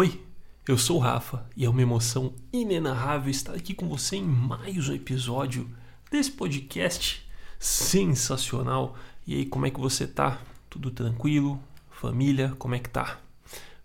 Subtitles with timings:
[0.00, 0.24] Oi,
[0.68, 4.88] eu sou o Rafa e é uma emoção inenarrável estar aqui com você em mais
[4.88, 5.68] um episódio
[6.08, 7.28] desse podcast
[7.58, 8.96] sensacional.
[9.26, 10.40] E aí, como é que você tá?
[10.70, 11.60] Tudo tranquilo?
[11.90, 13.18] Família, como é que tá?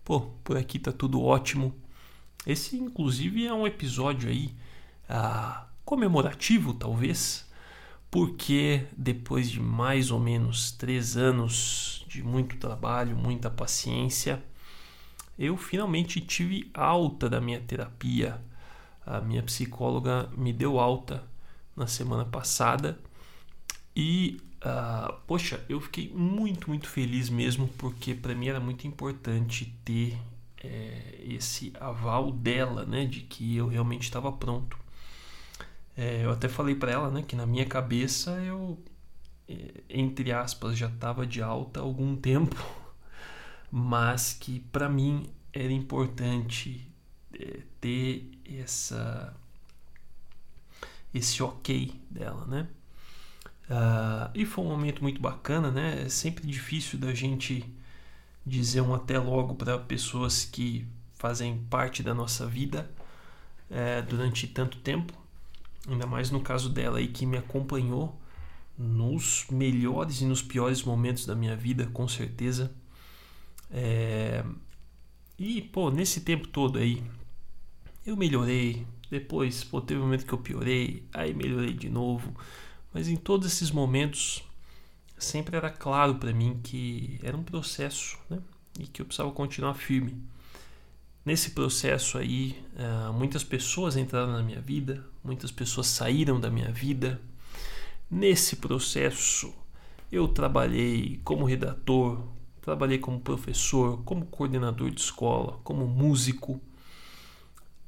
[0.04, 1.74] Pô, por aqui tá tudo ótimo.
[2.46, 4.54] Esse, inclusive, é um episódio aí
[5.08, 7.44] ah, comemorativo, talvez,
[8.08, 14.40] porque depois de mais ou menos três anos de muito trabalho, muita paciência,
[15.38, 18.40] eu finalmente tive alta da minha terapia.
[19.04, 21.22] A minha psicóloga me deu alta
[21.76, 22.98] na semana passada
[23.94, 29.72] e, uh, poxa, eu fiquei muito, muito feliz mesmo, porque para mim era muito importante
[29.84, 30.16] ter
[30.62, 34.78] é, esse aval dela, né, de que eu realmente estava pronto.
[35.96, 38.78] É, eu até falei para ela, né, que na minha cabeça eu,
[39.48, 42.56] é, entre aspas, já estava de alta há algum tempo
[43.76, 46.88] mas que para mim era importante
[47.36, 49.34] é, ter essa
[51.12, 52.68] esse ok dela, né?
[53.68, 56.04] Uh, e foi um momento muito bacana, né?
[56.04, 57.64] É sempre difícil da gente
[58.46, 62.88] dizer um até logo para pessoas que fazem parte da nossa vida
[63.68, 65.12] é, durante tanto tempo,
[65.88, 68.20] ainda mais no caso dela aí que me acompanhou
[68.78, 72.72] nos melhores e nos piores momentos da minha vida, com certeza.
[73.74, 74.44] É...
[75.36, 77.02] E, pô, nesse tempo todo aí,
[78.06, 78.86] eu melhorei.
[79.10, 82.32] Depois, pô, teve um momento que eu piorei, aí melhorei de novo.
[82.92, 84.44] Mas em todos esses momentos,
[85.18, 88.38] sempre era claro para mim que era um processo, né?
[88.78, 90.22] E que eu precisava continuar firme.
[91.24, 96.70] Nesse processo aí, uh, muitas pessoas entraram na minha vida, muitas pessoas saíram da minha
[96.70, 97.20] vida.
[98.10, 99.52] Nesse processo,
[100.12, 102.22] eu trabalhei como redator,
[102.64, 106.58] Trabalhei como professor, como coordenador de escola, como músico.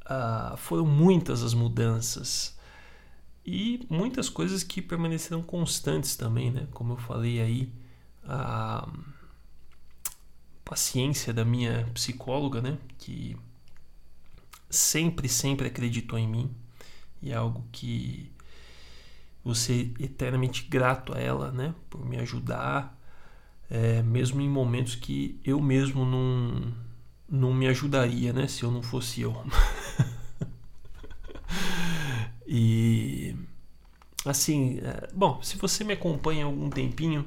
[0.05, 2.59] Ah, foram muitas as mudanças
[3.43, 6.69] e muitas coisas que permaneceram constantes também, né?
[6.73, 7.73] Como eu falei aí,
[8.29, 8.87] a
[10.63, 12.77] paciência da minha psicóloga, né?
[12.99, 13.35] Que
[14.69, 16.55] sempre, sempre acreditou em mim
[17.23, 18.31] e é algo que
[19.55, 21.75] ser eternamente grato a ela, né?
[21.89, 22.95] Por me ajudar
[23.71, 26.73] é, mesmo em momentos que eu mesmo não,
[27.29, 28.47] não me ajudaria, né?
[28.47, 29.35] Se eu não fosse eu.
[32.47, 33.35] e
[34.25, 37.27] assim, é, bom, se você me acompanha há algum tempinho,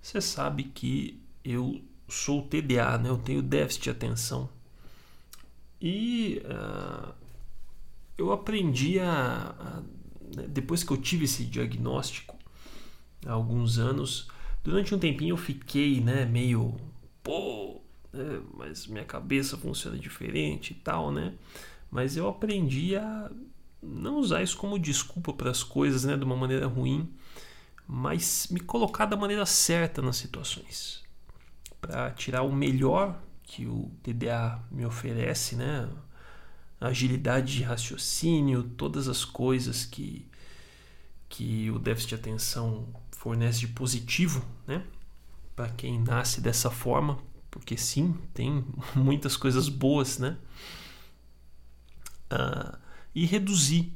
[0.00, 3.08] você sabe que eu sou TDA, né?
[3.08, 4.48] Eu tenho déficit de atenção.
[5.80, 7.12] E uh,
[8.16, 9.82] eu aprendi a, a,
[10.48, 12.36] depois que eu tive esse diagnóstico
[13.26, 14.28] há alguns anos,
[14.62, 16.76] Durante um tempinho eu fiquei, né, meio,
[17.22, 17.80] pô,
[18.12, 21.34] né, mas minha cabeça funciona diferente e tal, né?
[21.90, 23.30] Mas eu aprendi a
[23.82, 27.12] não usar isso como desculpa para as coisas, né, de uma maneira ruim,
[27.86, 31.02] mas me colocar da maneira certa nas situações,
[31.80, 35.88] para tirar o melhor que o TDA me oferece, né?
[36.80, 40.26] agilidade de raciocínio, todas as coisas que
[41.28, 42.86] que o déficit de atenção
[43.22, 44.82] fornece de positivo, né?
[45.54, 47.20] Para quem nasce dessa forma,
[47.52, 48.64] porque sim, tem
[48.96, 50.36] muitas coisas boas, né?
[52.32, 52.76] Uh,
[53.14, 53.92] e reduzir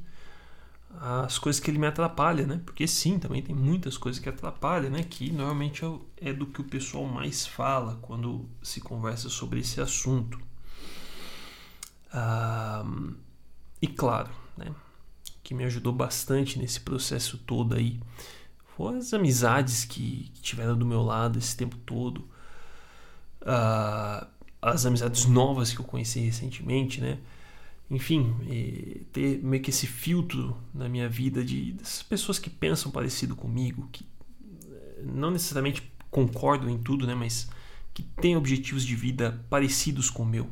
[1.01, 2.61] as coisas que ele me atrapalha, né?
[2.65, 5.03] Porque sim, também tem muitas coisas que atrapalham, né?
[5.03, 9.81] Que normalmente é, é do que o pessoal mais fala quando se conversa sobre esse
[9.81, 10.39] assunto.
[12.13, 13.13] Uh,
[13.81, 14.73] e claro, né?
[15.43, 17.99] Que me ajudou bastante nesse processo todo aí
[18.85, 22.19] as amizades que, que tiveram do meu lado esse tempo todo.
[23.41, 24.27] Uh,
[24.61, 27.17] as amizades novas que eu conheci recentemente, né?
[27.89, 28.35] Enfim,
[29.13, 33.87] ter meio que esse filtro na minha vida de dessas pessoas que pensam parecido comigo,
[33.93, 34.05] que
[34.69, 37.15] eh, não necessariamente concordam em tudo, né?
[37.15, 37.49] Mas
[37.93, 40.49] que têm objetivos de vida parecidos com o meu.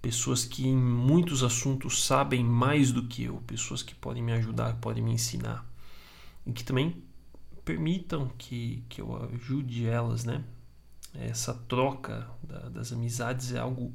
[0.00, 4.74] Pessoas que em muitos assuntos sabem mais do que eu, pessoas que podem me ajudar,
[4.76, 5.64] podem me ensinar.
[6.46, 6.96] E que também
[7.64, 10.44] permitam que, que eu ajude elas, né?
[11.14, 13.94] Essa troca da, das amizades é algo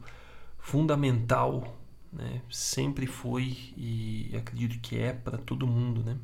[0.58, 1.78] fundamental,
[2.12, 2.42] né?
[2.50, 6.18] Sempre foi e acredito que é para todo mundo, né?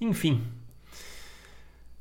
[0.00, 0.42] Enfim,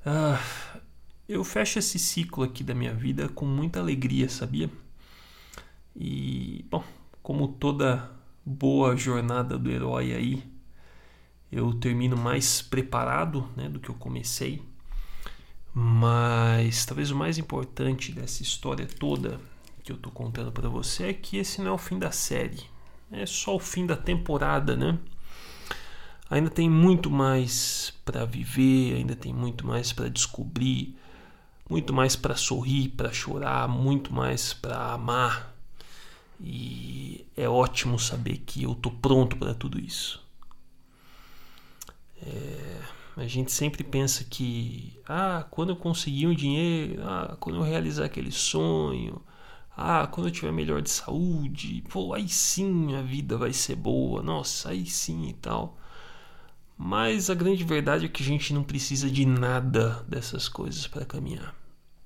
[0.05, 0.83] uh,
[1.27, 4.69] eu fecho esse ciclo aqui da minha vida com muita alegria, sabia?
[5.95, 6.83] E, bom,
[7.21, 8.11] como toda
[8.45, 10.52] boa jornada do herói aí,
[11.53, 14.61] eu termino mais preparado né, do que eu comecei.
[15.73, 19.39] Mas talvez o mais importante dessa história toda
[19.83, 22.61] que eu tô contando para você é que esse não é o fim da série,
[23.11, 24.97] é só o fim da temporada, né?
[26.29, 30.95] Ainda tem muito mais para viver, ainda tem muito mais para descobrir,
[31.69, 35.53] muito mais para sorrir, para chorar, muito mais para amar.
[36.39, 40.22] E é ótimo saber que eu tô pronto para tudo isso.
[42.25, 42.81] É,
[43.17, 48.05] a gente sempre pensa que, ah, quando eu conseguir um dinheiro, ah, quando eu realizar
[48.05, 49.21] aquele sonho,
[49.75, 54.21] ah, quando eu tiver melhor de saúde, pô, aí sim a vida vai ser boa,
[54.21, 55.77] nossa, aí sim e tal.
[56.77, 61.05] Mas a grande verdade é que a gente não precisa de nada dessas coisas para
[61.05, 61.55] caminhar.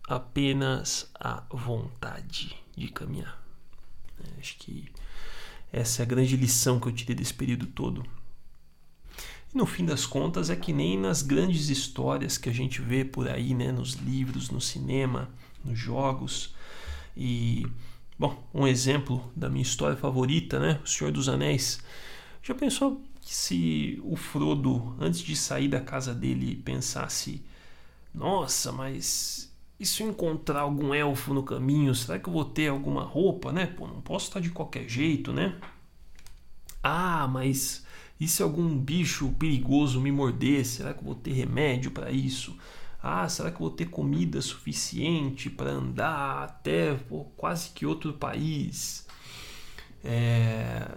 [0.07, 3.41] Apenas a vontade de caminhar.
[4.23, 4.89] É, acho que
[5.71, 8.05] essa é a grande lição que eu tirei desse período todo.
[9.53, 13.05] E no fim das contas é que nem nas grandes histórias que a gente vê
[13.05, 15.29] por aí, né, nos livros, no cinema,
[15.63, 16.53] nos jogos.
[17.15, 17.65] E
[18.17, 21.79] bom, um exemplo da minha história favorita, né, O Senhor dos Anéis.
[22.43, 27.43] Já pensou que se o Frodo, antes de sair da casa dele, pensasse:
[28.13, 29.47] Nossa, mas
[29.79, 31.93] e se eu encontrar algum elfo no caminho?
[31.93, 33.67] Será que eu vou ter alguma roupa, né?
[33.67, 35.55] Pô, não posso estar de qualquer jeito, né?
[36.81, 37.85] Ah, mas
[38.19, 40.65] e se algum bicho perigoso me morder?
[40.65, 42.57] Será que eu vou ter remédio para isso?
[43.01, 48.13] Ah, será que eu vou ter comida suficiente para andar até pô, quase que outro
[48.13, 49.07] país?
[50.03, 50.87] É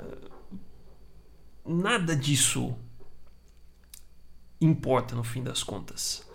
[1.64, 2.74] nada disso
[4.60, 6.26] importa no fim das contas.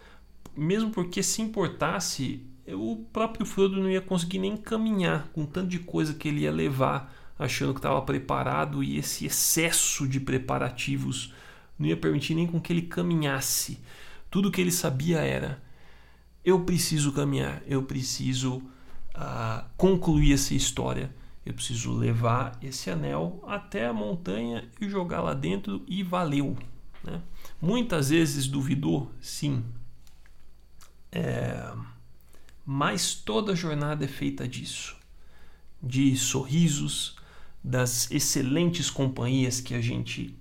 [0.55, 5.79] Mesmo porque se importasse, o próprio Frodo não ia conseguir nem caminhar com tanto de
[5.79, 11.33] coisa que ele ia levar, achando que estava preparado e esse excesso de preparativos
[11.77, 13.79] não ia permitir nem com que ele caminhasse.
[14.29, 15.61] Tudo que ele sabia era:
[16.43, 21.11] eu preciso caminhar, eu preciso uh, concluir essa história
[21.45, 26.57] eu preciso levar esse anel até a montanha e jogar lá dentro e valeu.
[27.03, 27.21] Né?
[27.61, 29.63] Muitas vezes duvidou, sim.
[31.11, 31.71] É...
[32.65, 34.97] Mas toda jornada é feita disso.
[35.81, 37.15] De sorrisos,
[37.65, 40.37] das excelentes companhias que a gente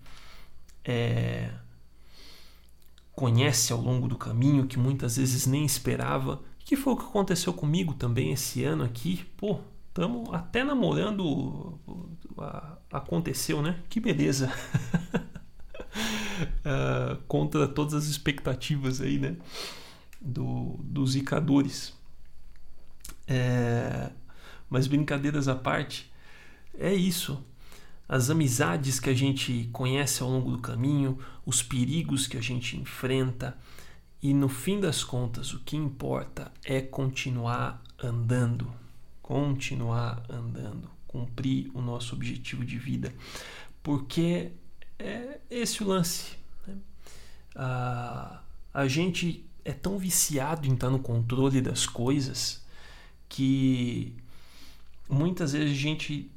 [0.84, 1.50] é...
[3.12, 6.42] conhece ao longo do caminho, que muitas vezes nem esperava.
[6.58, 9.24] Que foi o que aconteceu comigo também esse ano aqui.
[9.36, 9.60] Pô,
[9.94, 11.78] Estamos até namorando.
[12.90, 13.78] Aconteceu, né?
[13.88, 14.52] Que beleza.
[16.66, 19.36] uh, contra todas as expectativas aí, né?
[20.20, 21.96] Do, dos zicadores.
[23.28, 24.10] É,
[24.68, 26.12] mas brincadeiras à parte,
[26.78, 27.42] é isso.
[28.08, 32.76] As amizades que a gente conhece ao longo do caminho, os perigos que a gente
[32.76, 33.56] enfrenta,
[34.22, 38.84] e no fim das contas, o que importa é continuar andando
[39.24, 43.10] continuar andando, cumprir o nosso objetivo de vida,
[43.82, 44.52] porque
[44.98, 46.32] é esse o lance.
[46.66, 46.76] Né?
[47.56, 48.42] A,
[48.74, 52.62] a gente é tão viciado em estar no controle das coisas
[53.26, 54.14] que
[55.08, 56.30] muitas vezes a gente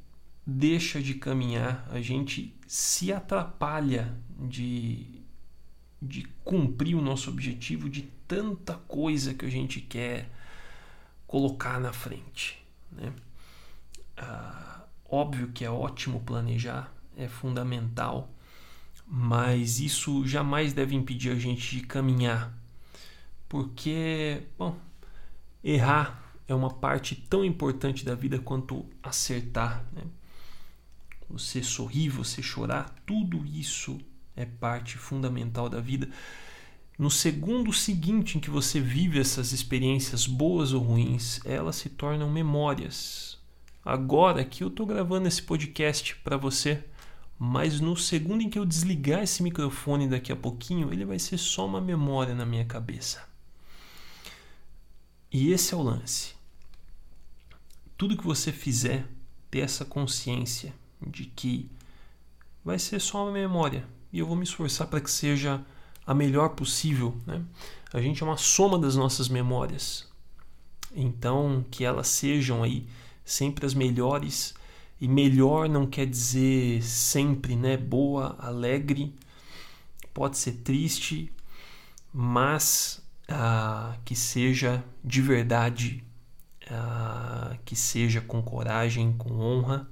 [0.50, 5.20] deixa de caminhar, a gente se atrapalha de,
[6.00, 10.30] de cumprir o nosso objetivo de tanta coisa que a gente quer
[11.26, 12.64] colocar na frente.
[12.90, 13.12] Né?
[14.16, 18.32] Ah, óbvio que é ótimo planejar, é fundamental,
[19.06, 22.56] mas isso jamais deve impedir a gente de caminhar,
[23.50, 24.78] porque, bom,
[25.62, 29.84] errar é uma parte tão importante da vida quanto acertar.
[29.92, 30.04] Né?
[31.30, 33.98] Você sorrir, você chorar, tudo isso
[34.34, 36.08] é parte fundamental da vida.
[36.98, 42.30] No segundo seguinte em que você vive essas experiências boas ou ruins, elas se tornam
[42.30, 43.38] memórias.
[43.84, 46.84] Agora que eu estou gravando esse podcast para você,
[47.38, 51.38] mas no segundo em que eu desligar esse microfone daqui a pouquinho, ele vai ser
[51.38, 53.28] só uma memória na minha cabeça.
[55.30, 56.34] E esse é o lance.
[57.96, 59.06] Tudo que você fizer,
[59.50, 60.74] ter essa consciência
[61.06, 61.70] de que
[62.64, 63.86] vai ser só uma memória.
[64.12, 65.64] E eu vou me esforçar para que seja
[66.06, 67.16] a melhor possível.
[67.26, 67.42] Né?
[67.92, 70.08] A gente é uma soma das nossas memórias.
[70.94, 72.86] Então, que elas sejam aí
[73.24, 74.54] sempre as melhores.
[75.00, 77.76] E melhor não quer dizer sempre, né?
[77.76, 79.14] Boa, alegre.
[80.12, 81.32] Pode ser triste,
[82.12, 86.02] mas ah, que seja de verdade,
[86.68, 89.88] ah, que seja com coragem, com honra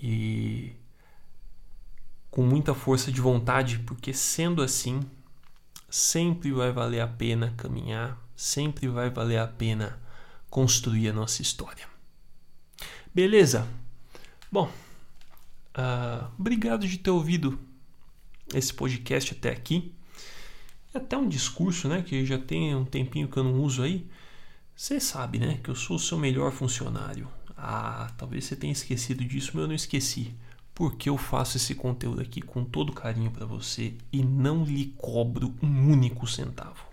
[0.00, 0.72] e
[2.30, 5.00] com muita força de vontade, porque sendo assim,
[5.90, 10.00] sempre vai valer a pena caminhar, sempre vai valer a pena
[10.50, 11.86] construir a nossa história.
[13.14, 13.66] Beleza?
[14.52, 14.70] Bom,
[15.76, 17.58] uh, obrigado de ter ouvido
[18.54, 19.92] esse podcast até aqui.
[20.94, 22.02] É até um discurso, né?
[22.02, 24.06] Que já tem um tempinho que eu não uso aí.
[24.74, 25.58] Você sabe, né?
[25.62, 27.28] Que eu sou o seu melhor funcionário.
[27.60, 30.32] Ah, talvez você tenha esquecido disso, mas eu não esqueci.
[30.72, 35.52] Porque eu faço esse conteúdo aqui com todo carinho para você e não lhe cobro
[35.60, 36.84] um único centavo.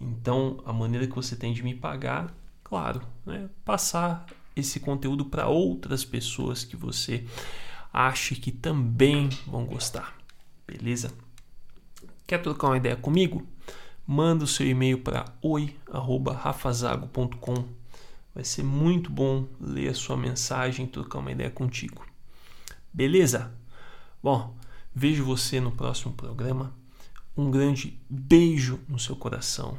[0.00, 3.48] Então, a maneira que você tem de me pagar, claro, né?
[3.64, 7.24] Passar esse conteúdo para outras pessoas que você
[7.92, 10.16] acha que também vão gostar.
[10.66, 11.14] Beleza?
[12.26, 13.46] Quer trocar uma ideia comigo?
[14.04, 17.81] Manda o seu e-mail para oi@rafazago.com.
[18.34, 22.06] Vai ser muito bom ler a sua mensagem, trocar uma ideia contigo.
[22.92, 23.52] Beleza?
[24.22, 24.56] Bom,
[24.94, 26.74] vejo você no próximo programa.
[27.36, 29.78] Um grande beijo no seu coração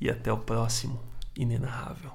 [0.00, 1.02] e até o próximo
[1.34, 2.12] inenarrável.